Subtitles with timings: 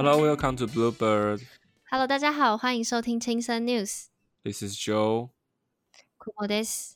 [0.00, 1.42] Hello, welcome to Bluebird.
[1.90, 4.04] Hello，大家好，欢迎收听青森 News。
[4.44, 5.30] This is Joe.
[6.16, 6.94] 库莫德斯。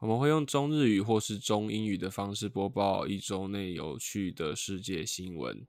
[0.00, 5.66] 我们会用中日语或是中英语的方式播报一周内有趣的世界新闻。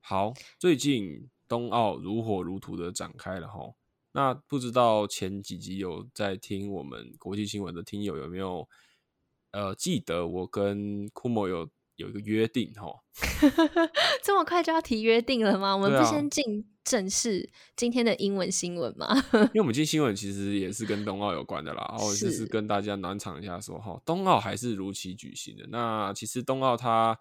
[0.00, 3.72] 好，最近冬奥如火如荼的展开了哈。
[4.12, 8.68] 那不知道前几集有在听我们国际新闻的听友有没有
[9.52, 11.70] 呃记得我跟库莫有
[12.02, 12.92] 有一个约定哈？
[14.22, 15.74] 这么快就要提约定了吗？
[15.74, 19.08] 我们不先进正式今天的英文新闻吗？
[19.32, 25.66] 因为我们今天新闻其实也是跟冬奥有关的啦，然后就是是跟大家暖场一下说哈，冬奥还是如期举行的。
[25.68, 27.18] 那其实冬奥它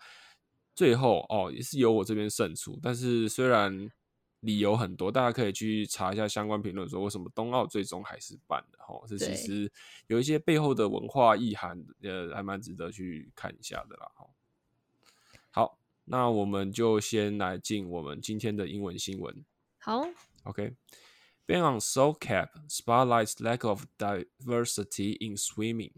[0.75, 3.89] 最后哦也是由我这边胜出，但是虽然
[4.39, 8.99] 理由很多，大家可以去查一下相关评论，说为什么冬奥最终还是办的哈。
[9.07, 9.71] 这其实
[10.07, 14.09] 有一些背后的文化意涵，呃，还蛮值得去看一下的啦。
[14.15, 14.25] 哈，
[15.50, 19.44] 好，那我们就先来进我们今天的英文新闻。
[19.78, 20.06] 好，
[20.44, 20.74] Okay.
[21.46, 25.92] Ban on soul cap spotlights lack of diversity in swimming.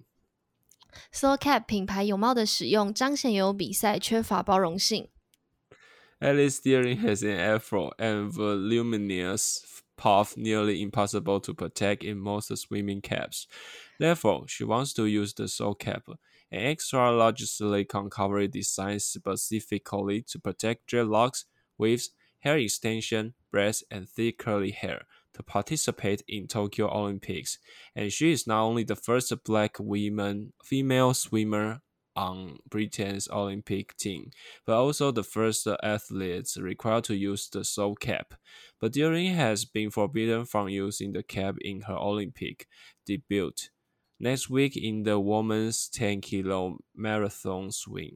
[1.12, 5.08] Soul Cap 品牌泳帽的使用彰显游泳比赛缺乏包容性。
[6.20, 9.60] Alice steering has an afro and voluminous
[9.96, 13.44] puff nearly impossible to protect in most swimming caps.
[13.98, 16.04] Therefore, she wants to use the soul cap,
[16.53, 21.45] an extra large silicone cover designed specifically to protect dreadlocks,
[21.79, 25.01] waves, hair extension, breasts, and thick curly hair
[25.33, 27.57] to participate in Tokyo Olympics.
[27.95, 31.81] And she is not only the first black woman female swimmer
[32.15, 34.29] on Britain's Olympic team,
[34.67, 38.35] but also the first athlete required to use the soul cap.
[38.79, 42.67] But Deering has been forbidden from using the cap in her Olympic
[43.07, 43.53] debut
[44.23, 48.15] next week in the women's 10 kilo marathon swim.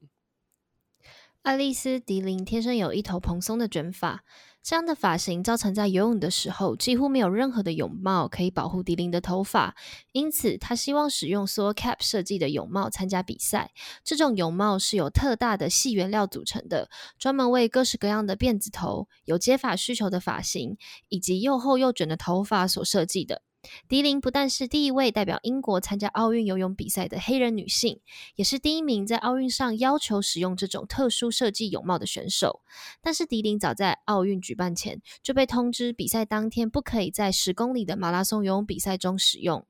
[1.42, 4.24] 爱丽丝·迪林天生有一头蓬松的卷发，
[4.62, 9.76] 这样的发型造成在游泳的时候几乎没有任何的泳帽可以保护迪林的头发，
[10.12, 13.72] 因此她希望使用 s o Cap 设计的泳帽参加比赛。
[14.04, 23.44] 这种泳帽是由特大的细原料组成的，专门为各式各样的辫子头、有接发需求的发型以及又厚又卷的头发所设计的。
[23.89, 28.01] 迪林不但是第一位代表英国参加奥运游泳比赛的黑人女性，
[28.35, 32.63] 也是第一名在奥运上要求使用这种特殊设计泳帽的选手。
[33.01, 39.65] 但是迪林早在奥运举办前就被通知，比赛当天不可以在十公里的马拉松游泳比赛中使用。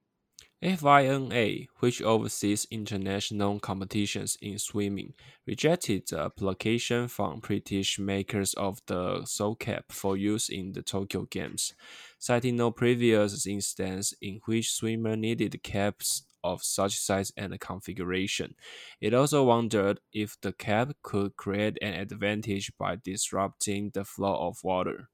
[0.63, 5.13] FINA, which oversees international competitions in swimming,
[5.45, 11.27] rejected the application from British makers of the soul cap for use in the Tokyo
[11.29, 11.73] Games,
[12.19, 18.55] citing no previous instance in which swimmer needed caps of such size and configuration.
[19.01, 24.59] It also wondered if the cap could create an advantage by disrupting the flow of
[24.63, 25.09] water.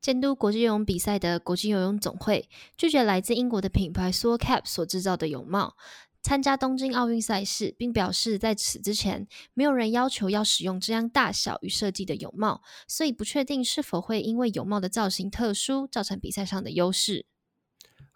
[0.00, 5.76] 监督国际游泳比赛的国际游泳总会拒绝来自英国的品牌 Soul Cap 所制造的泳帽
[6.24, 17.26] 参加东京奥运赛事，并表示在此之前没有人要求要使用这样大小与设计的泳帽，所以不确定是否会因为泳帽的造型特殊造成比赛上的优势。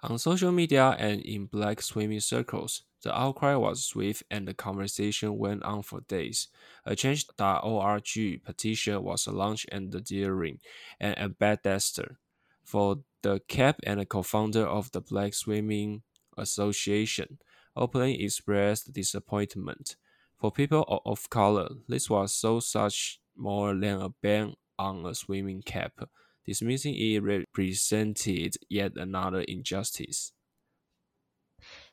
[0.02, 5.38] On social media and in black swimming circles, the outcry was swift and the conversation
[5.38, 6.48] went on for days.
[6.84, 10.58] A change.org petition was launched and Deering,
[10.98, 12.16] an ambassador
[12.62, 16.02] for the cap and a co-founder of the Black Swimming
[16.36, 17.38] Association,
[17.79, 19.95] openly expressed disappointment.
[20.37, 25.61] For people of color, this was so such more than a ban on a swimming
[25.61, 25.93] cap
[26.49, 30.31] dismissing it represented yet another injustice.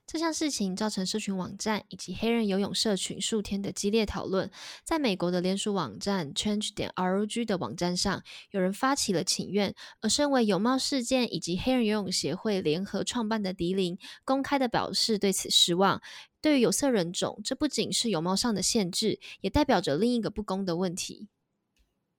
[0.07, 4.49] 这项事情造成社群网站以及黑人游泳社群数天的激烈讨论。
[4.85, 8.23] 在美国的联署网站 Change 点 ROG 的网站上，
[8.53, 16.01] 有人发起了请愿，而身为泳帽事件以及黑人游泳协会联合创办的迪林，公开的表示对此失望。
[16.41, 21.27] 对于有色人种，这不仅是泳帽上的限制，也代表着另一个不公的问题。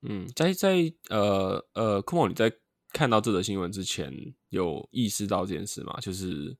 [0.01, 2.51] 嗯，在在呃呃，库莫，你在
[2.91, 4.12] 看到这则新闻之前，
[4.50, 5.97] 有意识到这件事吗？
[6.01, 6.57] 就是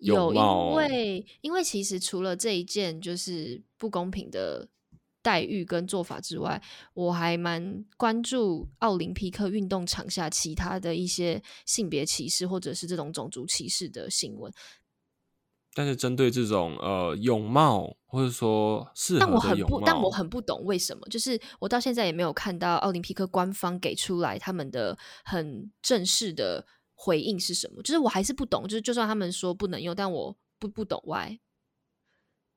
[0.00, 4.68] 有，因为因为其实除了这一件就是不公平的
[5.22, 6.62] 待遇跟做法之外，
[6.94, 14.52] 我还蛮关注奥林匹克运动场下其他的一些性别歧视或者是这种种族歧视的新闻。
[15.72, 26.66] 但是针对这种呃泳帽，或者说适合但我很不，但我，很不懂为什么，就是我到现在也没有看到奥林匹克官方给出来他们的很正式的
[27.02, 31.38] 回应是什么，就是我还是不懂，就是就算他们说不能用，但我不不懂 why。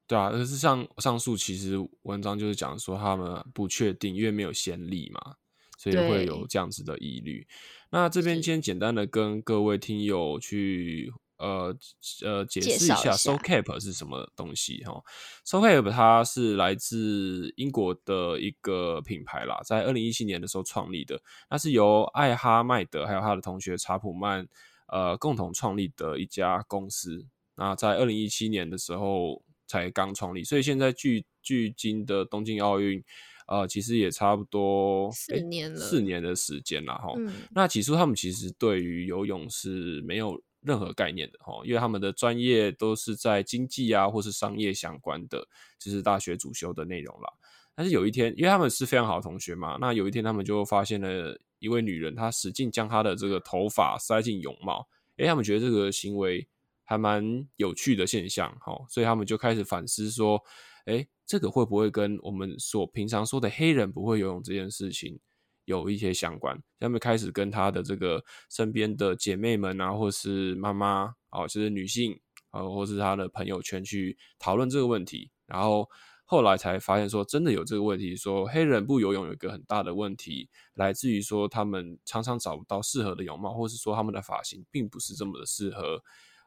[0.06, 5.36] 对啊，可是上上述其实文章就是讲说他们不确定，因为没有先例嘛，
[5.78, 7.48] 所以会有对这样子的疑虑。
[7.90, 11.14] 那这边先简单的跟各位听友去
[11.44, 11.78] 呃
[12.24, 15.04] 呃解释一下绍一下 Soul Cap 是什么东西哈。
[15.46, 24.48] Soul Cap 它是来自英国的一个品牌啦，在二零一七年的时候创立的，那是由艾哈迈德还有他的同学查普曼
[24.88, 27.26] 呃共同创立的一家公司。
[27.56, 33.04] 那在二零一七年的时候才刚创立，所以现在距距今的东京奥运。
[33.46, 37.14] 呃，其实也差不多四年了四年的时间了，哈。
[37.18, 47.32] 嗯，那起初他们其实对于游泳是没有任何概念的哈，因为他们的专业都是在经济啊或是商业相关的，就是大学主修的内容啦。
[47.76, 54.88] 但是有一天，因为他们是非常好的同学嘛，那有一天他们就发现了一位女人，她使劲将她的这个头发塞进泳帽，
[55.18, 56.48] 诶，他们觉得这个行为
[56.84, 60.40] 还蛮有趣的现象，哈，所以他们就开始反思说，
[60.86, 65.20] 诶，这个会不会跟我们所平常说的黑人不会游泳这件事情
[65.66, 66.62] 有一些相关？
[66.80, 72.20] 他们开始跟他的这个身边的姐妹们啊，或是妈妈啊，就是女性
[72.50, 75.90] 啊，或是他的朋友圈去讨论这个问题，然后
[76.26, 86.04] 后来才发现说，真的有这个问题，说黑人不游泳有一个很大的问题，来自于说他们常常找不到适合的泳帽，或是说他们的发型并不是这么的适合。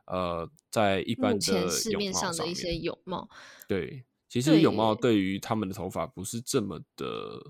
[0.06, 3.28] 呃，在一般的市面上的一些泳帽，
[3.66, 7.42] 对，其实泳帽耶对于他们的头发不是这么的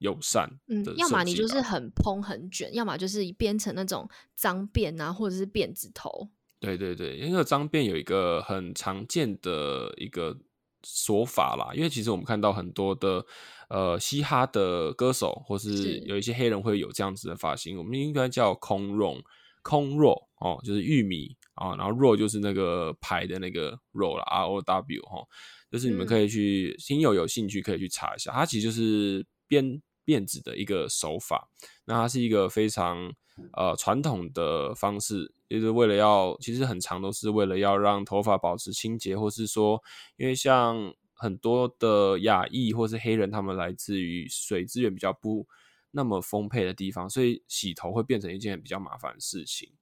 [0.00, 6.28] 友善嗯，要么你就是很蓬很卷，要么就是编成那种脏辫啊，或者是辫子头。
[6.58, 10.36] 对对对，因为脏辫有一个很常见的一个
[10.84, 13.24] 说法啦，因为其实我们看到很多的
[13.68, 19.16] 呃嘻哈的歌手，或是是有一些黑人会有这样子的发型，我们应该叫空肉
[19.62, 25.28] 空肉哦，就是玉米啊，然后肉就是那个牌的那个肉啦 R O W 哈、哦，
[25.70, 29.80] 就是你们可以去听友有兴趣可以去查一下，它其实就是编
[30.10, 31.48] 辫子的一个手法，
[31.84, 33.12] 那它是一个非常
[33.52, 39.80] 呃传统的方式，就是为了要其实很长都是为了要让头发保持清洁，或是说，
[40.16, 45.46] 因为像很多的亚裔或是黑人，他们来自于水资源比较不
[45.92, 49.72] 那么丰沛的地方，所以洗头会变成一件比较麻烦的事情。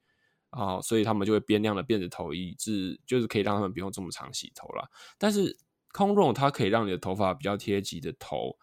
[0.51, 4.89] 啊、所以他们就会编那样的辫子头，以致就是可以让他们不用这么长洗头啦。
[5.19, 5.55] 但是
[5.93, 8.57] 空绒它可以让你的头发比较贴及的头，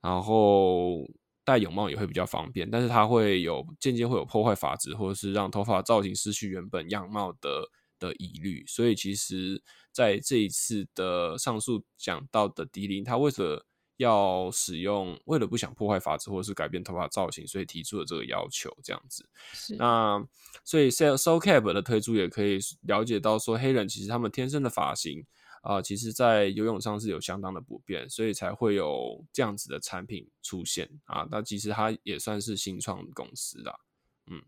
[0.00, 1.04] 然后
[1.44, 7.68] 戴泳帽也会比较方便，但是它会有渐渐会有破坏发质，或者是让头发造型失去原本样貌的
[7.98, 8.64] 的疑虑。
[8.66, 13.66] 所以其实在这一次的上述讲到的迪林，他为了
[13.96, 19.28] 要使用，为了不想破坏发质或者是改变头发造型，所以提出了这个要求，这样子。
[19.52, 20.24] 是那
[20.64, 25.24] 所以 Soul Soul Cap 的推出也可以了解到说，黑人其实他们天生的发型
[25.62, 31.26] 啊、其实在游泳上是有相当的不便，所以才会有这样子的产品出现啊。
[31.30, 33.78] 那其实它也算是新创公司啦，
[34.26, 34.42] 嗯。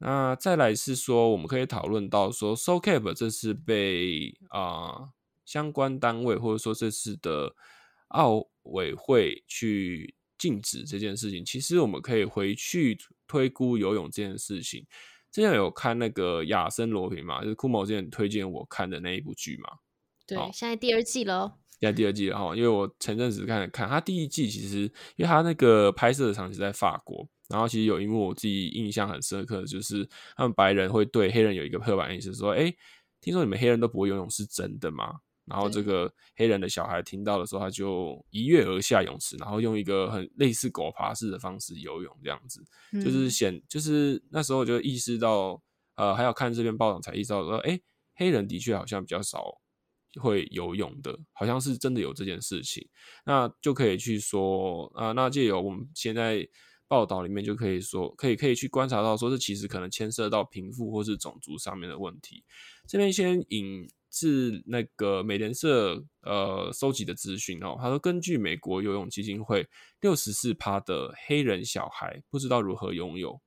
[0.00, 5.10] 那再来是说，我们可以讨论到说，So Cap 这次被啊、
[5.44, 7.56] 相关单位或者说这次的
[8.08, 12.96] 奥委会去禁止这件事情，其实我们可以回去
[13.26, 14.86] 推估游泳这件事情。
[15.32, 19.78] 之前有看那个亚森罗平嘛，就是库某之前推荐我看的那一部剧嘛，
[20.28, 24.82] 对好，现在第二季了哦，现在第二季了哈，因为我前阵子看了看，他第一季其实
[25.16, 30.06] 因为他那个拍摄的场景在法国，然后其实有一幕我自己印象很深刻的就是
[30.36, 32.72] 他们白人会对黑人有一个刻板印象，说：“哎，
[33.20, 35.14] 听说你们黑人都不会游泳，是真的吗？”
[35.48, 42.62] 然后这对个黑人的小孩听到的时候，他就一跃而下泳池，然后用一个很类似狗爬式的方式游泳，这样子。
[43.02, 45.58] 就是嗯显，就是那时候就意识到，
[45.96, 47.80] 呃，还有看这篇报道才意识到说，哎，
[48.16, 49.58] 黑人的确好像比较少
[50.20, 52.88] 会游泳的，好像是真的有这件事情，
[53.26, 56.46] 那就可以去说，啊、那借由我们现在
[56.86, 62.42] 报道里面就可以说，可以可以去观察到说，这其实可能牵涉到贫富或是种族上面的问题。
[62.86, 69.68] 这边先引自那个美联社呃收集的资讯哦，他说根据美国游泳基金会，
[70.00, 73.38] 六十四趴的黑人小孩不知道如何游泳，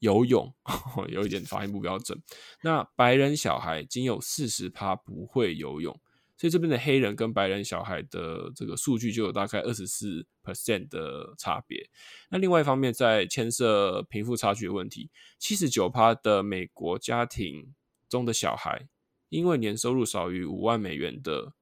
[0.00, 0.54] 游泳
[1.08, 2.20] 有一点发音不标准。
[2.62, 5.92] 那白人小孩仅有四十趴不会游泳，
[6.36, 11.88] 所以这边的黑人跟白人小孩的这个数据就有大概二十四 percent 的差别。
[12.30, 17.74] 那另外一方面，在牵涉贫富差距的问题，七十九趴的美国家庭
[18.08, 18.88] 中的小孩，
[19.28, 21.54] 因为年收入少于五万美元的，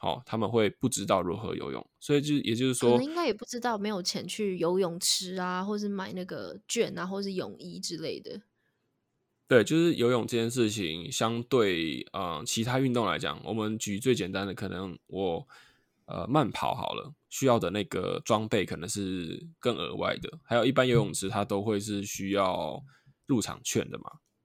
[0.00, 8.40] 好、他们会不知道如何游泳，所以就也就是说可能，应该也不知道没有钱去游泳池啊，或是买那个券啊，或是泳衣之类的。
[9.48, 15.48] 对，就是游泳这件事情，相对呃其他运动来讲，我们举最简单的，可能我
[16.04, 20.30] 呃慢跑好了，需要的那个装备可能是更额外的。
[20.44, 22.80] 还有一般游泳池它都会是需要
[23.26, 24.04] 入场券的嘛？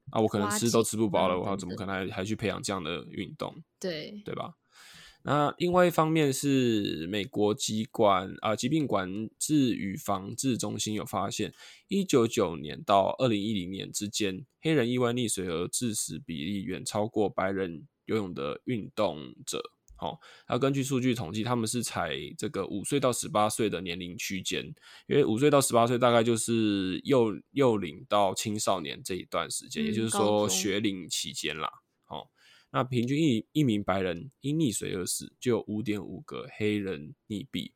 [0.09, 3.55] 啊，我可能吃都吃不饱了，我怎么可能还还去培养这样的运动？
[3.79, 4.55] 对对吧？
[5.25, 11.53] 那另外一方面是美国疾管啊疾病管制与防治中心有发现，
[11.87, 19.71] 一九九年到二零一零年之间，黑人意外溺水而致死比例远超过白人游泳的运动者。
[19.99, 24.65] 哦，那根据数据统计，他们是采这个五岁到十八岁的年龄区间，
[25.07, 31.69] 因为五岁到十八岁大概就是幼幼龄到青少年这一段时间，也就是说学龄期间啦。
[32.75, 37.71] 那平均一一名白人因溺水而死，就有五点五个黑人溺毙，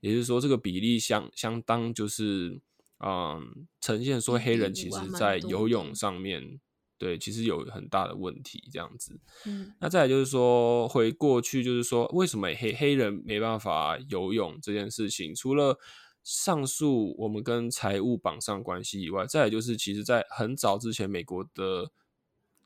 [0.00, 2.58] 也就是说，这个比例相相当就是，
[3.04, 6.58] 嗯，呈现说黑人其实在游泳上面，
[6.96, 9.20] 对，其实有很大的问题这样子。
[9.44, 15.78] 嗯，那再来就是说，回过去就是说，为什么黑黑人没办法游泳这件事情，除了
[16.24, 21.92] 上述我们跟财务绑上关系以外，再来就是，其实在很早之前，美国的。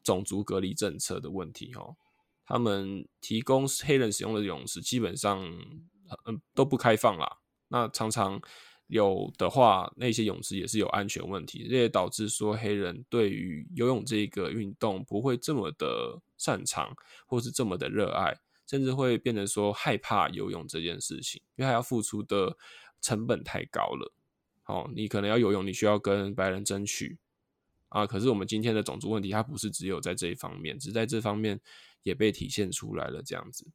[0.02, 1.94] 种族隔离政策的问题，哈，
[2.44, 5.42] 他们提供黑人使用的泳池基本上，
[6.26, 7.38] 嗯，都不开放啦。
[7.68, 8.40] 那常常
[8.88, 16.94] 有的话，那些泳池也是有安全问题，这也导致说黑人对于游泳这个运动不会这么的擅长，
[17.26, 22.56] 或是这么的热爱，甚至会变成说害怕游泳这件事情，因为他要付出的
[23.00, 24.12] 成本太高了。
[24.66, 27.18] 哦，你可能要游泳，你需要跟白人争取。
[27.92, 31.60] 啊，可是我们今天的种族问题，它不是只有在这一方面，只在这方面
[32.02, 33.22] 也被体现出来了。
[33.22, 33.66] 这样子，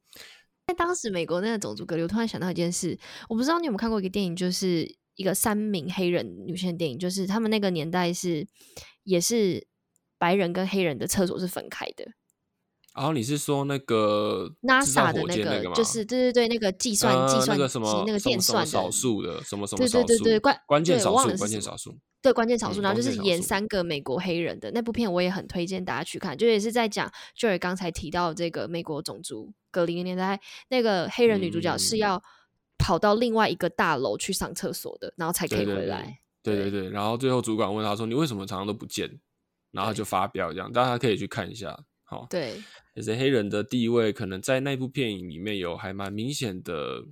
[0.66, 2.98] 在当时美国那个种族隔离，我突然想到一件事，
[3.28, 8.46] 我不知道你有没有看过一个电影，就是一个三名黑人女性电影，就是他们那个年代是
[9.04, 9.66] 也是
[10.18, 12.04] 白人跟黑人的厕所是分开的。
[12.98, 21.96] 然后你是说那个 NASA 的那个，就是对对对，那个计算计算那什么那个电算少数的什么什么对对对对关关键少数关键少数。
[22.20, 26.36] 对关键少数，然后就是演三个美国黑人的那部片，我也很推荐大家去看。
[26.36, 32.20] 就也是在讲 Joy 刚才提到这个美国种族隔离年代，那个黑人女主角是要
[32.76, 36.18] 跑到另外一个大楼去上厕所的，然后才可以回来。
[36.42, 39.20] 对对对，然后最后主管问他说：“你为什么常常都不见？”
[39.70, 41.78] 然后就发表这样，大家可以去看一下。
[42.10, 42.54] 好，对，
[42.94, 47.04] 也是黑人的地位可能在那部电影里面有还蛮明显的、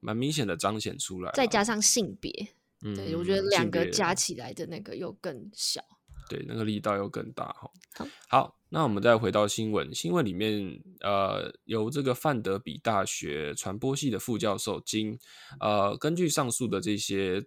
[0.00, 2.32] 蛮明显的彰显出来，再加上性别。
[2.80, 5.80] 对，我觉得两个加起来的那个又更小，
[6.28, 7.70] 对，那个力道又更大哈。
[7.94, 15.16] 好，好，那我们再回到新闻，新闻里面呃，由这个范德比大学传播系的副教授金，
[15.60, 17.44] 呃，根据上述的这些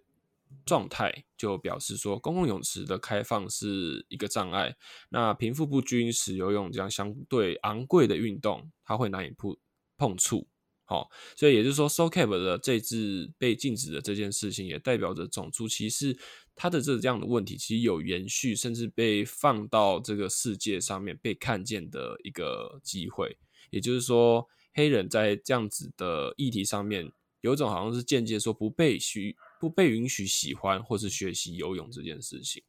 [0.64, 4.74] 状态，就表示说，公共泳池的开放是一个障碍。
[5.10, 9.56] 那贫富不均使游泳这样相对昂贵的运动，它会难以碰
[9.96, 10.46] 碰触。
[10.86, 16.14] 好，所以也就是说，SoCap 的这次被禁止的这件事情，也代表着种族歧视
[16.54, 23.38] 它的这这样的问题，其实有延续，甚至被放到这个世界上面被看见的一个机会。
[23.70, 29.34] 也就是说，黑人在这样子的议题上面，有一种好像是间接说不被需
[29.64, 32.62] 不被允许喜欢或是学习游泳这件事情。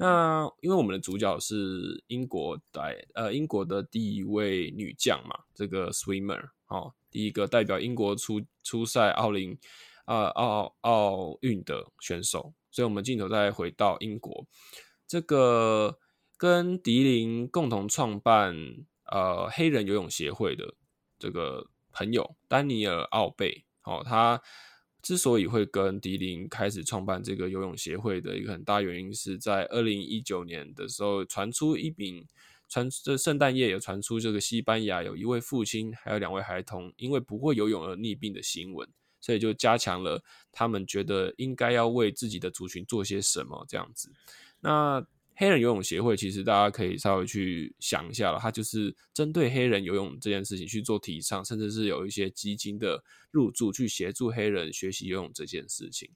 [0.00, 6.92] 那因为我们的主角是英国代呃英国的第一位女将嘛，这个 swimmer 哦。
[7.08, 9.56] 第一个代表英国出出赛奥林
[10.06, 14.44] 啊奥奥运的选手，所以我们镜头再回到英国，
[15.06, 15.98] 这个
[16.36, 18.56] 跟迪林共同创办
[19.06, 20.74] 呃黑人游泳协会的
[21.16, 24.42] 这个朋友丹尼尔奥贝，哦，他
[25.04, 32.26] 之所以会跟迪林开始创办这个游泳协会的一个很大原因，是在二零一九年的时候传出一名。
[32.66, 38.88] 传这圣诞夜有传出这个西班牙有一位父亲还有两位孩童因为不会游泳而溺病的新闻，
[39.20, 44.10] 所以就加强了他们觉得应该要为自己的族群做些什么这样子。
[44.60, 56.10] 那黑人游泳协会其实大家可以稍微去想一下了，它就是针对黑人游泳这件事情去做提倡，甚至是有一些基金的入驻去协助黑人学习游泳这件事情。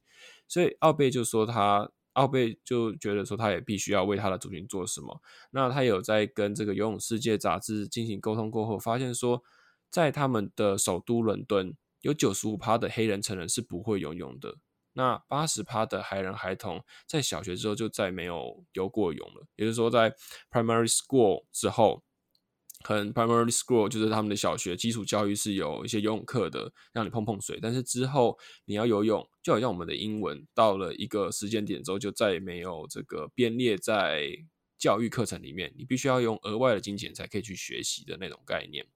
[0.47, 1.91] 所以奥贝就说他。
[2.13, 5.21] 奥贝就觉得说，他也必须要为他的族群做什么。
[5.51, 9.41] 那他有在跟这个游泳世界杂志进行沟通过后，发现说，
[9.89, 14.57] 在他们的首都伦敦，有九十五趴的黑人成人是不会游泳的。
[14.99, 19.47] 那八十趴的黑人孩童在小学之后就再没有游过泳了。
[19.55, 20.13] 也就是说，在
[20.51, 22.03] primary school 之后。
[22.81, 27.59] 可能 primary school 就是他们的小学基础教育是有一些游泳课的，让你碰碰水。
[27.61, 34.29] 但是之后你要游泳，就好像我们的英文到了一个时间点之后，就再也没有这个编列在
[34.77, 38.87] 教育课程里面，你必须要用额外的金钱才可以去学习的那种概念。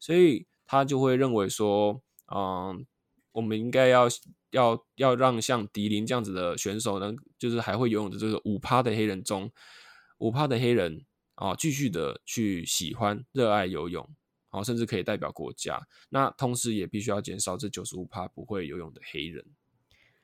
[0.00, 2.02] 所以他就会认为说，
[2.34, 2.84] 嗯，
[3.38, 4.08] 我们应该要
[4.50, 9.48] 要要让像迪林这样子的选手呢，就是还会游泳的这个五趴的黑人中，
[10.18, 11.04] 五趴的黑人
[11.36, 14.04] 啊，继续的去喜欢热爱游泳，
[14.48, 15.86] 好，甚至可以代表国家。
[16.08, 19.44] 那同时也必须要减少这九十五趴不会游泳的黑人。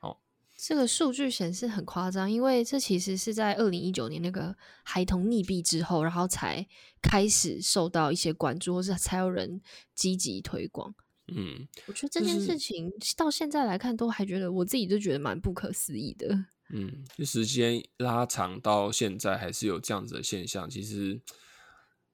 [0.01, 0.17] 哦
[0.57, 6.67] 这个数据显示很夸张，因为这其实是在二零一九年那个孩童溺毙之后，然后才
[7.01, 9.61] 开始受到一些关注，或是才有人
[9.93, 10.93] 积极推广。
[11.27, 16.45] 嗯，我觉得这件事情到现在来看，都还觉得我自己就觉得蛮不可思议的。
[16.69, 20.69] 嗯，就时间拉长到现在，还是有这样子的现象。
[20.69, 21.21] 其实，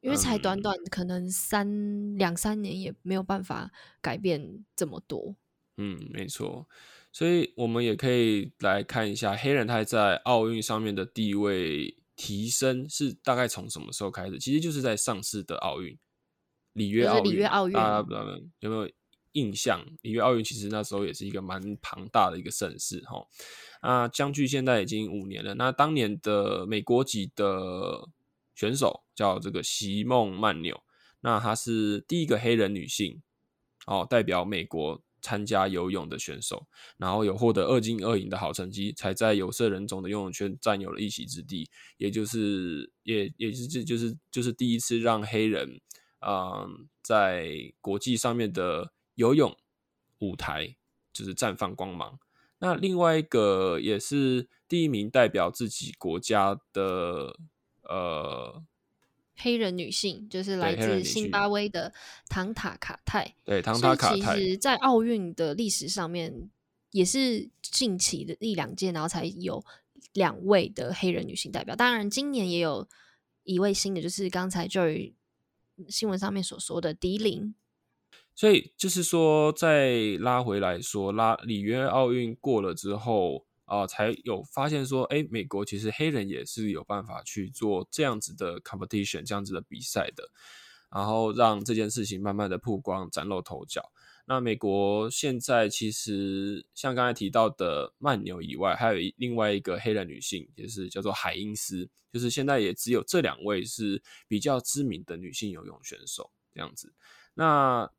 [0.01, 5.35] 因为才短短可能三两三年，也没有办法改变这么多。
[5.77, 6.67] 嗯，没错。
[7.13, 14.39] 所以我们也可以来看一下黑人他在奥运上面的地位提升是大概从什么时候开始？
[14.39, 15.97] 其实就是在上次的奥运，
[16.73, 17.23] 里约奥运。
[17.23, 17.75] 里约奥运，
[18.59, 18.89] 有没有
[19.33, 19.85] 印象？
[20.01, 23.25] 里约奥运其实那时候也是一个蛮庞大的一个盛事哈。
[23.81, 25.53] 啊，相距现在已经五年了。
[25.55, 28.09] 那当年的美国籍的
[28.55, 30.81] 选手叫这个席梦曼纽，
[31.21, 33.21] 那她是第一个黑人女性
[33.85, 35.01] 哦，代表美国。
[35.23, 36.65] 参加游泳的选手，
[36.97, 41.69] 然后有获得二金二银的好成绩，才在有色人种的游泳圈占有了一席之地。
[41.97, 45.79] 也就是，也也是这就是就是第一次让黑人，
[46.25, 49.55] 嗯，在国际上面的游泳
[50.19, 50.75] 舞台
[51.13, 52.19] 就是绽放光芒。
[52.57, 57.37] 那另外一个也是第一名代表自己国家的，
[57.83, 58.63] 呃。
[59.43, 61.91] 黑人女性就是来自辛巴威的
[62.29, 66.47] 唐塔卡泰，对唐塔卡泰，其实，在奥运的历史上面，
[66.91, 69.63] 也是近期的一两届，然后才有
[70.13, 71.75] 两位的黑人女性代表。
[71.75, 72.87] 当然，今年也有
[73.43, 74.81] 一位新的，就是刚才就
[75.89, 77.55] 新闻上面所说的迪林。
[78.35, 83.45] 所以，就是说，再拉回来说，拉里约奥运过了之后。
[83.65, 90.29] 啊，才有发现说，哎，美国其实黑人也是有办法去做这样子的 competition，这样子的比赛的，
[90.93, 93.93] 然后让这件事情慢慢的曝光，崭露头角。
[94.25, 106.93] 那美国现在其实像刚才提到的曼纽以外，还有另外一个黑人女性，就是叫做海因斯，就是现在也只有这两位是比较知名的女性游泳选手这样子。
[107.35, 107.89] 那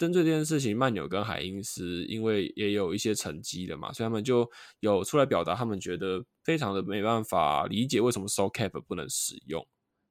[0.00, 9.62] 针对这件事情，曼纽跟海因斯因为也有一些成绩的嘛，所以他们就有出来表达，他们觉得非常的没办法理解为什么 s o cap 不能使用。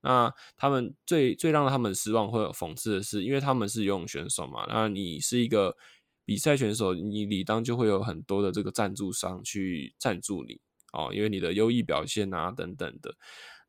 [0.02, 5.76] 那他们最最让他们失望或者讽刺的是，因为他们是游泳选手嘛，那你是一个
[6.24, 10.62] 比赛选手，你理当就会有很多的这个赞助商去赞助你
[10.94, 13.16] 哦，因为你的优异表现啊等等的。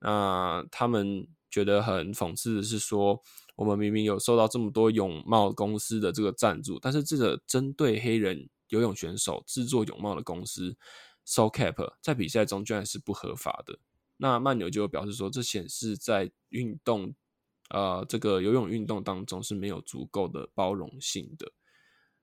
[0.02, 3.22] 那他们觉得很讽刺的是说。
[3.60, 10.74] 我们明明有受到这么多泳帽公司的这个赞助，但是这个针对黑人游泳选手制作泳帽的公司
[11.26, 13.78] s o Cap 在比赛中居然是不合法的。
[14.16, 17.14] 那曼纽就表示说，这显示在运动，
[17.68, 21.52] 呃，这个游泳运动当中是没有足够的包容性的。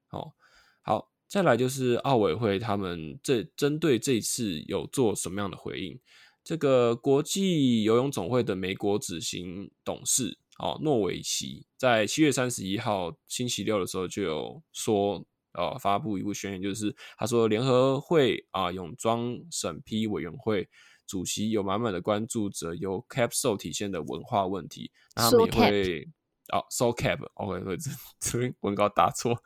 [0.08, 0.34] 好，
[0.82, 6.00] 好，再来就是奥委会他们这针对这次有做什么样的回应？
[6.44, 10.40] 这个国际游泳总会的美国执行董事。
[10.60, 20.68] 哦，诺维奇在七月三十一号星期六的时候就有说，呃，发布一部宣言，就是他说，联合会啊泳装审批委员会
[21.06, 26.08] 主席有满满的关注着由 capsule 体现的文化问题，那他们也会，
[26.52, 27.78] 哦，so cap，OK，会
[28.20, 29.42] 这边文稿打错了，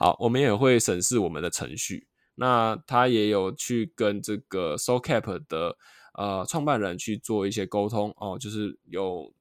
[0.00, 2.08] 好，我们也会审视我们的程序。
[2.34, 5.76] 那他也有去跟这个 so cap 的
[6.14, 9.32] 呃创办人去做一些沟通，哦，就是有。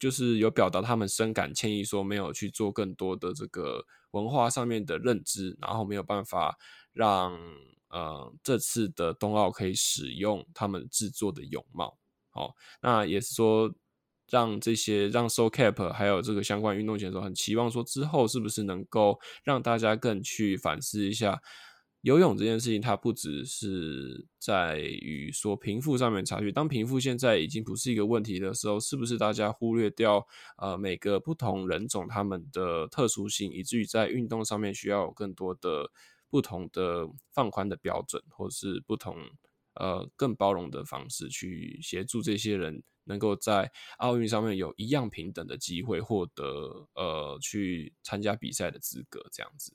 [0.00, 6.56] 就是有表达他们深感歉意，说没有去做更多的这个文化上面的认知，然后没有办法
[6.92, 7.38] 让
[7.90, 11.98] 呃这次的冬奥可以使用他们制作的泳帽。
[12.30, 13.72] 好，那也是说
[14.28, 21.42] 让这些让 So Cap 还有这个相关运动选手很期望说之后是不是能够让大家更去反思一下。
[22.02, 26.50] 游泳这件事情，它不只是在于说贫富上面差距。
[26.50, 35.90] 当贫富现在已经不是一个问题的时候，是不是大家忽略掉呃每个不同人种他们的特殊性，以至于在运动上面需要有更多的
[36.30, 39.16] 不同的放宽的标准，或是不同
[39.74, 49.74] 呃更包容的方式去协助这些人能够在奥运上面有一样平等的机会，获得呃去参加比赛的资格，这样子。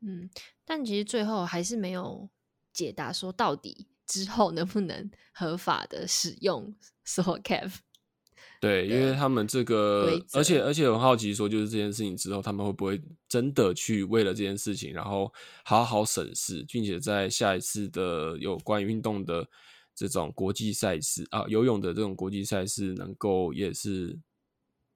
[0.00, 0.28] 嗯，
[0.64, 2.28] 但其实最后还是没有
[2.72, 7.70] 解答，说到底之后能不能合法的使用 s o cap。
[8.60, 15.32] 对，因为他们这个而且而且很好奇，说就是这件事情之后，他们会不会真的去为了这件事情，然后
[15.64, 19.46] 好好审视，并且在下一次的有关运动的
[19.94, 24.18] 这种国际赛事啊，游泳的这种国际赛事，能够也是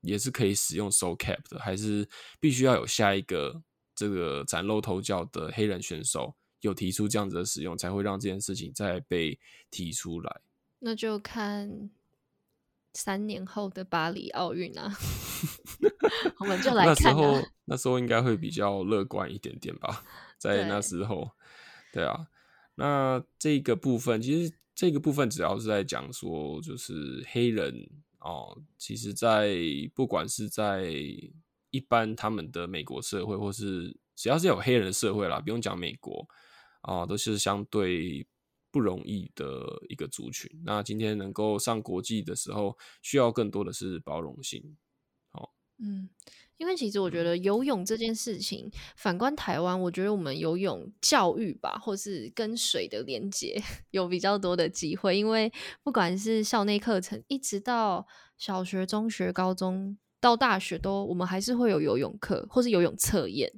[0.02, 2.06] 也是可以使用 soul cap 的，还是
[2.38, 3.62] 必须要有下一个
[3.94, 9.38] 这个崭露头角的黑人选手有提出这样子的使用，才会让这件事情再被
[9.70, 10.40] 提出来。
[10.78, 11.90] 那就看
[12.92, 14.92] 三年后的巴黎奥运啊，
[16.40, 17.42] 我们就来那时看、候啊。
[17.66, 20.04] 那时候应该会比较乐观一点点吧，
[20.36, 21.30] 在那对时候，
[21.92, 22.28] 对啊，
[22.74, 27.88] 那这个部分其实这个部分主要是在讲说，就是黑人
[28.20, 29.56] 哦，其实，在
[29.94, 30.92] 不管是在
[31.74, 36.24] 一般他们的美国社会，或是只要是有黑人的社会啦，不用讲美国
[36.82, 38.24] 啊、都是相对
[38.70, 40.48] 不容易的一个族群。
[40.64, 44.76] 那今天能够上国际的时候，需要更多的是包容性。
[45.78, 46.08] 嗯，
[46.56, 53.60] 因为其实我觉得游泳这件事情，反观台湾，我觉得我们游泳教育吧，或是跟水的连接
[53.90, 55.18] 有比较多的机会。
[55.18, 58.06] 因为不管是校内课程，一直到
[58.38, 63.52] 小学、中学、高中到大学都，我们还是会有游泳课或是游泳测验。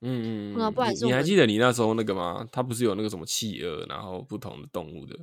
[0.00, 2.44] 嗯嗯嗯，那不然你你还记得你那时候那个吗？
[2.50, 5.14] 它不是有那个什么企鹅，然后不同的动物的，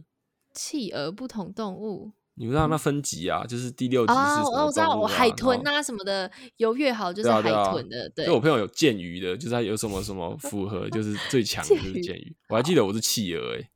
[0.54, 3.44] 企鹅不同动物你不知道那分级啊？
[3.46, 12.34] 就是第六级是什么我知道，海豚啊什么的，游越好就是海豚的，对就我朋友有剑鱼的，就是他有什么什么符合，就是最强的 就是剑鱼。
[12.48, 13.70] 我还记得我是企鹅哎、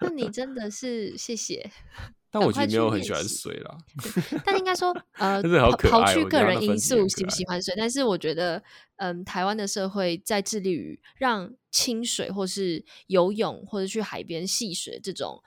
[0.00, 1.70] 那你真的是谢谢。
[2.32, 3.76] 但我其实没有很喜欢水啦。
[4.44, 8.60] 但应该说， 呃，刨去个人因素喜不喜欢水， 但是我觉得，
[8.96, 15.42] 嗯，台湾的社会在致力于让清水或是游泳或者去海边戏水这种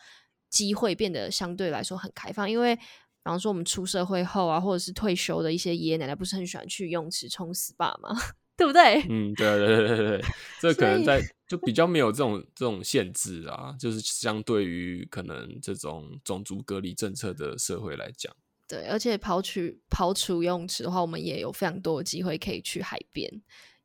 [0.49, 2.77] 机会变得相对来说很开放，因为。
[3.25, 8.15] 比方说，我们出社会后啊，或者是退休的一些爷爷奶奶，不是很喜欢去游泳池冲 SPA 吗？
[8.57, 9.01] 对不对？
[9.09, 10.25] 嗯，对对对对对对，
[10.61, 18.35] 这可能在就比较没有这种这种限制啊，就是相对于可能这种种族隔离政策的社会来讲。
[18.67, 23.31] 对，而且刨去刨除游泳池的话，我们也有非常多的机会可以去海边，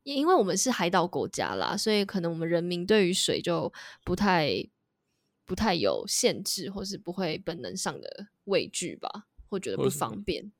[0.04, 3.70] 因因为我们是海岛国家啦，所以可能我们人民对于水就
[4.04, 4.66] 不太
[5.44, 10.50] 不太有限制，或是不会本能上的畏惧吧，或觉得不方便。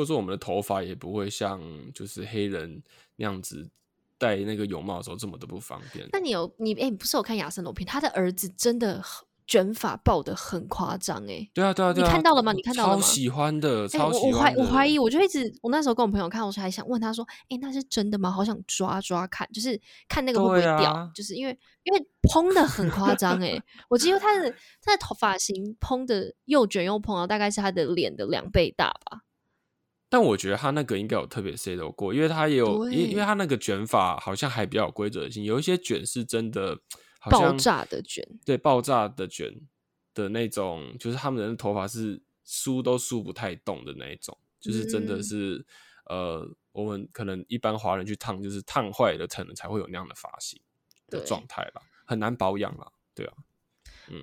[0.00, 1.60] 或者说我们的头发也不会像
[1.92, 2.82] 就是黑人
[3.16, 3.68] 那样子
[4.16, 6.08] 戴那个泳帽的时候这么的不方便。
[6.10, 7.86] 那你有你哎、你不是有看亚森罗平？
[7.86, 14.62] 他的儿子真的很卷发爆的很夸张哎，对啊，对啊，对啊，你看到了吗你看到了吗超喜欢的，哎、超我我怀喜欢的。
[14.62, 18.30] 我怀疑，我就一直我那时候跟我朋友看，我还想问他说：“哎、那是真的吗？
[18.30, 29.22] 好想抓抓看，就是看那个会不会掉，啊就是因为因为蓬的很夸张哎，我记得他的他的头发型蓬的又卷又蓬，然后大概是他的脸的两倍大吧。
[30.10, 36.76] 但我觉得他那个应该有特别 set 过，因为他也有，因为因为他那个卷法好像还比较有规则性，有一些卷是真的
[37.20, 39.54] 好爆炸的卷，对爆炸的卷
[40.12, 45.66] 的那种，就是他们的头发是梳都梳不太动的那一种，就是真的嗯是、
[46.06, 50.60] 呃，我们可能一般华人去烫，就是烫坏了，可能才会有那样的发型
[51.06, 53.34] 的状态啦，很难保养啦，对啊，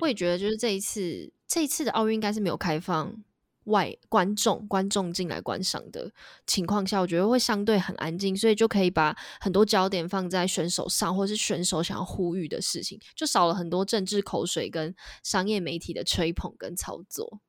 [0.02, 3.24] 我也觉得就是这一次这一次的奥运应该是没有开放。
[3.68, 6.12] 外观众观众进来观赏的
[6.46, 17.40] 情况下，我觉得会相对很安静，所以就可以把很多焦点放在选手上，或是选手想要呼吁的事情，就少了很多政治口水跟商业媒体的吹捧跟操作。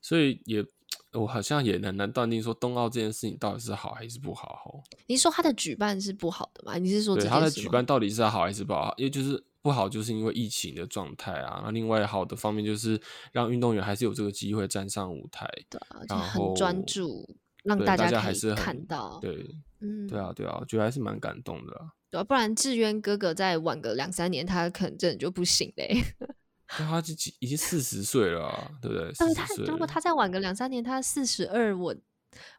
[0.00, 0.64] 所以也
[1.12, 4.82] 我好像也很难断定说冬奥这件事情到底是好还是不好吼。
[5.06, 6.78] 你是说他的举办是不好的吗？
[6.78, 8.94] 你是说它的举办到底是好还是不好？
[8.96, 11.60] 因为就是不好，就是因为疫情的状态啊。
[11.64, 13.00] 那另外好的方面就是
[13.32, 17.28] 让运动员还是有这个机会站上舞台，对啊，很专注，
[17.64, 19.18] 让大大家还是看到。
[19.20, 21.92] 对嗯，对啊对啊，我觉得还是蛮感动的啊。
[22.10, 26.02] 对啊，不然志渊哥哥再晚个两三年，他可能真的就不行嘞。
[26.76, 29.10] 对他就已经四十岁了啊，对不对？
[29.18, 31.94] 但是他如果他再晚个两三年，他四十二，我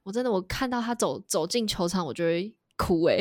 [0.04, 3.20] 我真的我看到他走走进球场，我就会哭哎、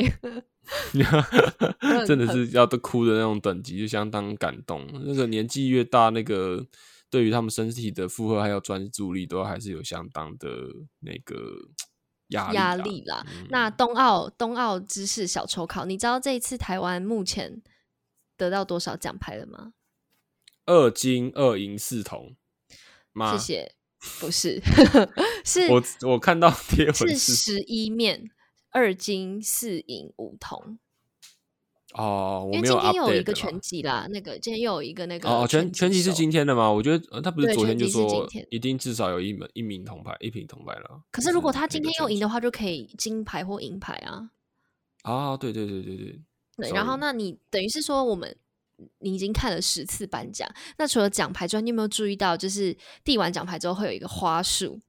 [2.05, 4.87] 真的是要都哭的那种等级，就相当感动。
[5.05, 6.65] 那个年纪越大，那个
[7.09, 10.49] 对于他们身体的负荷还有专注力，都还是有相当的
[10.99, 11.35] 那个
[12.29, 13.25] 压力压啦力啦。
[13.33, 17.61] 嗯那冬奥冬奥知识小抽考，你知道这一次台湾目前
[18.37, 19.73] 得到多少奖牌了吗？
[20.65, 22.35] 二金二银四铜
[23.11, 23.35] 吗？
[23.35, 23.73] 谢谢，
[24.19, 24.61] 不是，
[25.43, 28.29] 是我我看到贴文是是十一面，
[28.71, 30.79] 二金四银五铜。
[31.93, 36.71] 哦，我因为今天又有一个啦拳击啦，那个今天又有一个那个哦，拳拳击是今天的吗？
[36.71, 41.01] 我觉得呃他不是昨天就说天一定至少有一门一名铜牌，一瓶铜牌了。
[41.11, 44.29] 可是如果他今天又赢的话，就可以金牌或银牌啊。
[45.01, 46.19] 啊，对对对对对，
[46.57, 48.35] 对，然后那你等于是说我们。
[48.99, 54.79] 你已经看了十次颁奖，那除了奖牌之外，你有没有注意到，就是递完奖牌之后会有一个花束，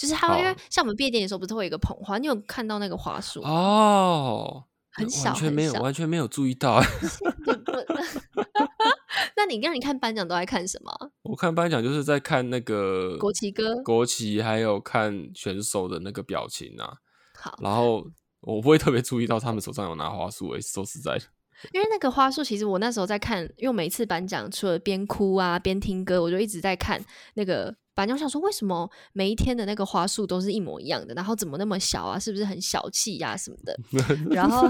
[0.00, 2.16] 就是它会因为哦像我们毕业典礼的时候，不是会有一个捧花？
[2.16, 3.42] 你有看到那个花束？
[3.42, 6.82] 哦，很小完全没有完全没有注意到。
[9.36, 10.90] 那你让你看颁奖都在看什么？
[11.22, 16.94] 我看颁奖就是在看那个国旗歌国旗还有看选手的那个表情啊，
[17.38, 18.06] 好，然后
[18.40, 21.24] 我不会特别注意到他们手上有拿花束诶、说实在的，
[21.72, 27.02] 因为那个花束，其实我那时候在看，因为我每次颁奖除了边哭啊边听歌，我就一直在看
[27.34, 28.16] 那个颁奖。
[28.16, 31.12] 我想说，为什么每一天的那个花束都是一模一样的？
[31.14, 32.18] 然后怎么那么小啊？
[32.18, 33.76] 是不是很小气呀、什么的？
[34.32, 34.66] 然后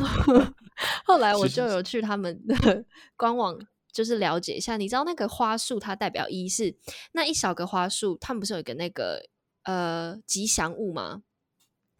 [1.06, 2.84] 后来我就有去他们的
[3.16, 3.56] 官网，
[3.92, 4.76] 就是了解一下。
[4.76, 6.74] 你知道那个花束它代表一是
[7.12, 9.22] 那一小个花束，他们不是有一个那个
[9.64, 11.22] 呃吉祥物吗？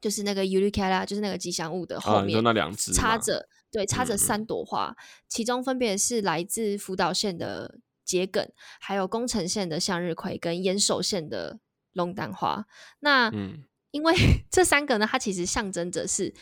[0.00, 4.96] 就是那个 u l i k a l a 就是那个吉祥物的后面、说那两只插着，对，插着三朵花，
[5.28, 7.78] 其中分别是来自福岛县的
[8.10, 8.48] 桔梗，
[8.80, 11.60] 还有宫城县的向日葵跟岩手县的
[11.92, 12.66] 龙丹花。
[13.00, 14.14] 那嗯因为
[14.50, 16.32] 这三个呢，它其实象征着是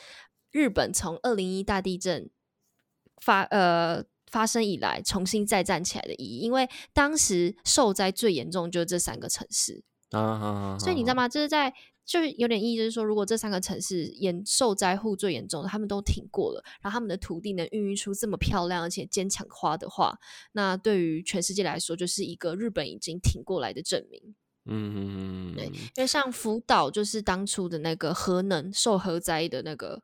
[0.50, 2.30] 日本从二零一大地震
[3.22, 6.38] 发呃发生以来重新再站起来的意义。
[6.40, 10.76] 因为当时受灾最严重就是这三个城市，啊？
[10.78, 11.26] 所以你知道吗？
[11.28, 11.72] 就是在
[12.08, 20.18] 就是有点意义，就是说，如果这三个城市严受灾户最严重的，他们都挺过了，然后他们的土地能孕育出这么漂亮而且坚强的花的话，
[20.52, 24.34] 那对于全世界来说，就是一个日本已经挺过来的证明。
[24.64, 30.02] 嗯嗯嗯对嗯，因为像福岛就是当初的那个核能受核灾的那个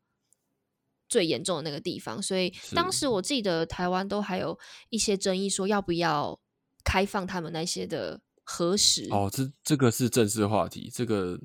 [1.09, 4.59] 最严重的那个地方，所以当是时我记得台湾都还有
[4.91, 6.39] 一些争议，说要不要
[6.85, 9.09] 开放他们那些的核实。
[9.11, 11.39] 哦，这这个是正式话题，这个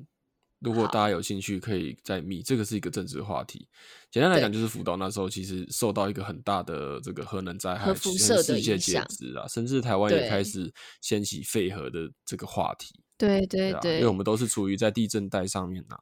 [0.60, 3.67] 如果大家有兴趣可以再密，这个是一个政治话题。
[4.12, 9.04] 简单来对讲，就是福岛那时候其实受到一个很大的这个核能灾害，核辐射的世界影响
[9.38, 13.02] 啊，甚至台湾也开始掀起废核的这个话题。
[13.17, 15.95] 对对啊，因为我们都是处于在地震带上面呐、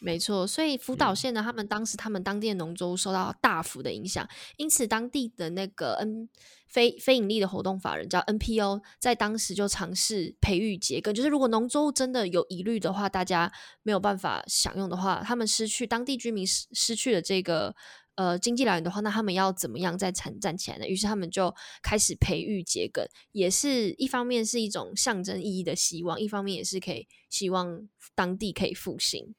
[0.00, 6.28] 没错，所以福嗯岛县呢，他们当时他们当地的农作物受到大幅的影响，因此当地的那个 N
[6.66, 17.74] 非非盈利的活动法人叫 NPO，在当时就尝试培育桔梗，就是如果农作物真的有疑虑的话，大家没有办法享用的话，他们失去当地居民失失去了这个。
[18.18, 20.88] 呃，经济来源的话，那他们要怎么样再站站起来呢？
[20.88, 29.36] 于是他们就开始培育桔梗，也是一方面是一种象征意义的希望，一方面也是可以希望当地可以复兴。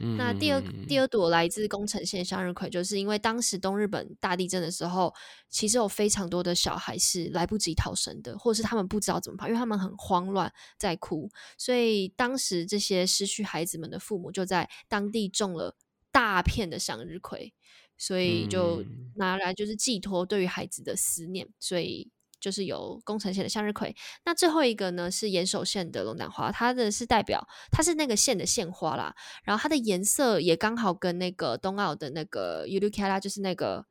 [0.00, 5.14] 嗯，那第二嗯第二朵来自宫城县向日葵，就是因为当时东日本大地震的时候，
[5.48, 15.76] 其实有非常多的小孩是来不及逃生的，或者是他们不知道怎么跑，因为他们很慌乱在哭，所以当时这些失去孩子们的父母就在当地种了
[16.10, 17.52] 大片的向日葵，
[17.98, 22.10] 所以就嗯拿来就是寄托对于孩子的思念，所以。
[22.40, 33.86] 就是有宫城县的向日葵，那最后一个呢是岩手县的龙胆花，它的是代表它是那个县的县花啦，然后它的颜色也刚好跟那个冬奥的那个 u l u k a l a 就是那个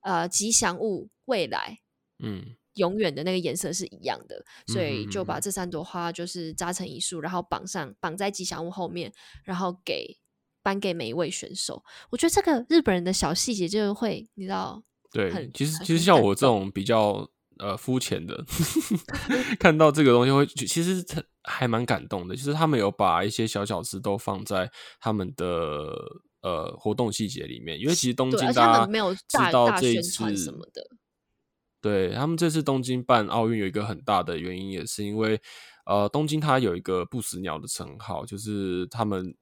[0.00, 1.78] 呃吉祥物未来
[2.18, 2.56] 嗯。
[2.74, 9.12] 永远的那个颜色是一样的，所以就把这三朵花就是扎成一束，然后绑上绑在吉祥物后面，
[9.44, 10.16] 然后给
[10.62, 11.84] 颁给每一位选手。
[12.10, 17.28] 我觉得这个日本人的小细节就会你知道，对很，其实其实像我这种比较
[17.60, 18.44] 呃肤浅的，
[19.60, 21.04] 看到这个东西会其实
[21.44, 25.46] 还蛮感动的，就是他们有把一些小小事都放在他们的
[26.42, 30.82] 呃活动细节里面，因为其实东京大家没有知道这一次什么的，
[31.80, 35.40] 对他们这次东京办奥运有一个很大的原因，也是因为
[35.86, 39.34] 呃，东京它有一个不死鸟的称号，就是他们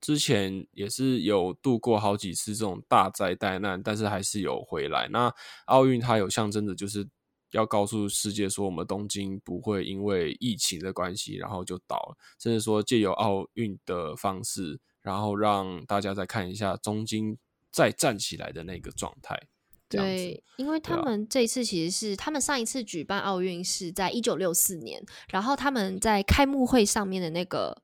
[0.00, 5.08] 之前也是有度过好几次这种大灾大难，但是还是有回来。
[5.08, 5.32] 那
[5.64, 7.08] 奥运它有象征的，就是
[7.52, 17.38] 要告诉世界说，我们东京不会因为疫情的关系然后就倒了，甚至说借由奥运的方式，然后让大家再看一下东京
[17.70, 19.48] 再站起来的那个状态。
[19.90, 27.82] 对，因为他啊们这一次其实是他们上一次举办奥运是在一九六四年，然后他们在开幕会上面的那个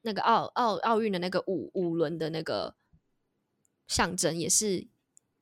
[0.00, 2.74] 那个奥奥奥运的那个五五轮的那个
[3.86, 4.88] 象征，也是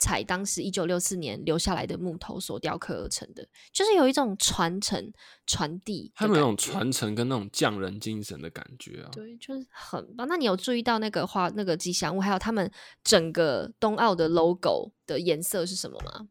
[0.01, 5.13] 采当时一九六四年留下来的木头所雕刻而成的，就是有一种传承
[5.47, 6.57] 传递，他们有那种。
[6.57, 9.11] 传承跟那种匠人精神的感觉啊。
[9.13, 10.27] 对，就是很棒。
[10.27, 12.71] 那你有注意到那个花那个吉祥物，还有他们
[13.05, 16.29] 整个冬奥的 logo 的颜色是什么吗？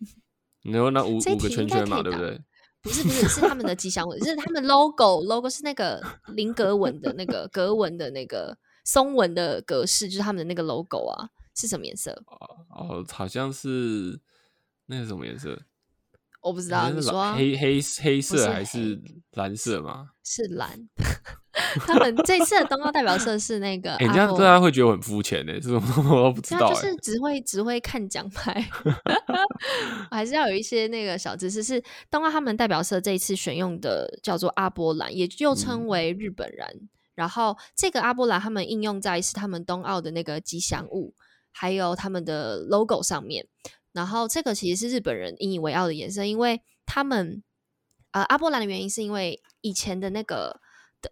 [0.62, 2.40] 你说那五五个圈圈嘛，对不答对？
[2.82, 6.02] 不是不是，是他们的吉祥物， 是他们 logo，logo 是那个
[6.34, 11.28] 菱格纹的那个格纹的那个松纹的格式，就是他们的那个 logo 啊，
[11.60, 12.10] 是什么颜色？
[12.70, 14.18] 哦，好像是
[14.86, 15.60] 那个什么颜色？
[16.40, 18.98] 我不知道，是你说啊黑黑黑色还是
[19.32, 20.10] 蓝色吗？
[20.24, 20.88] 是蓝。
[21.86, 28.66] 他们这次的冬奥代表色是那个哎、你这样阿波大家会觉得我很肤浅呢，这种我都不知道哎、就是只会只会看奖牌，
[30.10, 31.62] 我还是要有一些那个小知识。
[31.62, 36.72] 是冬奥他们代表色这一次选用的叫做阿波蓝，也又称嗯为日本蓝。
[37.14, 41.14] 然后这个阿波蓝他们应用在是他们冬奥的那个吉祥物，
[41.52, 43.46] 还有他们的 logo 上面。
[43.92, 47.42] 然后这个其实是日本人引以为傲的颜色，因为他们
[48.12, 50.60] 呃阿波兰的原因是因为以前的那个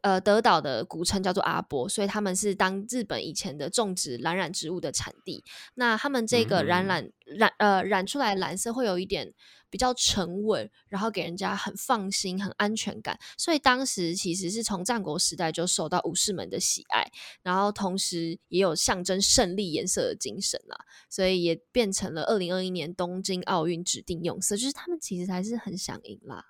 [0.03, 5.45] 呃德岛的古称叫做阿波，所以他们是当日本以前的种植蓝染植物的产地。
[5.75, 9.33] 那他们这个染嗯染染呃染出来的蓝色会有一点
[9.71, 13.19] 比较沉稳，然后给人家很放心、很安全感。
[13.37, 17.11] 所以当时其实是从战国时代就受到武士们的喜爱，
[17.43, 20.79] 然后同时也有象征胜利颜色的精神啦，
[21.11, 24.57] 所以也变成了二零二一年东京奥运指定用色。
[24.57, 26.45] 就是他们其实还是很想赢啦，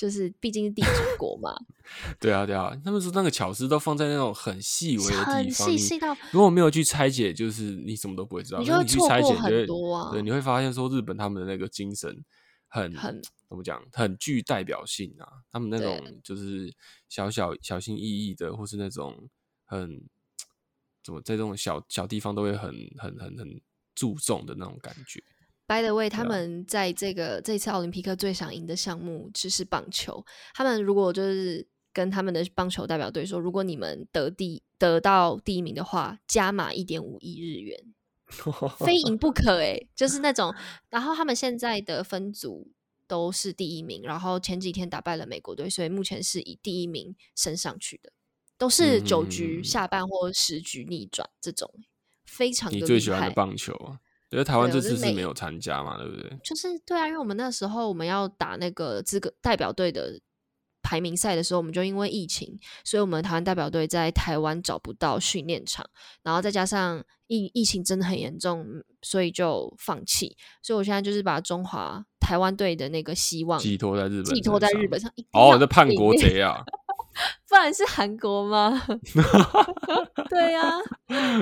[0.00, 1.54] 就是毕竟是地主国嘛，
[2.18, 8.60] 对啊，对啊，他们说那个巧思都放在那种很细微的地方，很细细到如果没有去拆解，就是你什么都不会知道。
[8.60, 9.34] 你去错过很拆解
[9.92, 12.24] 啊对，你会发现说日本他们的那个精神
[12.66, 15.28] 很很怎么讲，很具代表性啊。
[15.52, 16.74] 他们那种就是
[17.10, 19.28] 小小小心翼翼的，或是那种
[19.66, 20.00] 很
[21.04, 23.60] 怎么在这种小小地方都会很很很很
[23.94, 25.22] 注重的那种感觉。
[25.70, 30.26] By the way，他们在这个这次奥林匹克最想赢的项目就是棒球。
[30.52, 37.94] 他们如果就是跟他们的棒球代表队说，如果你们得第得到第一名的话，加码一点五亿日元，
[38.84, 40.52] 非赢不可诶、就是那种。
[40.90, 42.72] 然后他们现在的分组
[43.06, 48.10] 都是第一名，然后前几天打败了美国队，所以目前是以第一名升上去的，
[48.58, 51.72] 都是九局嗯下半或十局逆转这种，
[52.24, 54.00] 非常的你最厉害喜欢的棒球啊？
[54.30, 56.38] 因为台湾这次是没有参加嘛，对不对？
[56.42, 60.20] 就是对啊，因为我们那时候我们要打那个资格代表队的
[60.82, 65.84] 排名赛的时候，我们就因为疫情，所以我们台湾代表队在台湾找不到训练场，
[66.22, 70.36] 然后再加上疫疫情真的很严重，嗯所以就放弃。
[70.62, 75.00] 所以我现在就是把中华台湾队的那个希望寄托在日本，寄托在日本。
[75.00, 75.10] 上。
[75.16, 76.62] 一哦，要这叛国赢，贼啊！
[77.48, 78.80] 不然是韩国吗？
[80.30, 80.70] 对呀、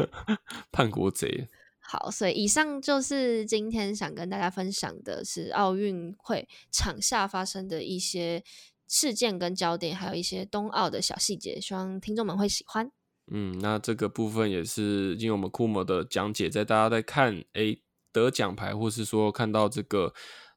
[0.72, 1.48] 叛国贼。
[1.90, 8.44] 好，所以以上就是今天想跟大家分享的是奥运会场下发生的一些
[8.86, 12.92] 事件跟焦点，还有一些冬奥的小细节，希望听众们会喜欢。
[13.32, 20.12] 嗯，那这个部分也是因为我们库摩的讲解，在大家在看诶得奖牌，或是说看到这个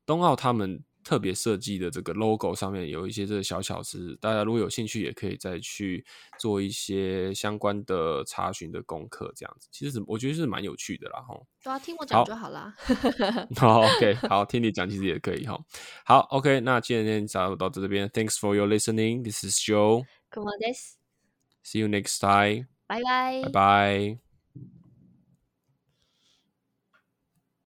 [0.05, 6.05] 冬奥他们特别设计的这个 logo 上面有一些这个小巧思，大家如果有兴趣，也可以再去
[6.39, 11.45] 做一些相关的查询的功课，这样子其实是我觉得是蛮有趣的啦，吼。
[11.63, 12.73] 对啊，听我讲就好啦。
[13.57, 15.59] 好，OK，好，听你讲其实也可以哈。
[16.05, 19.23] 好，OK，那今天就到这边，Thanks for your listening.
[19.23, 20.05] This is Joe.
[20.31, 22.67] Come on, this，See you next time.
[22.87, 24.30] 拜拜拜拜。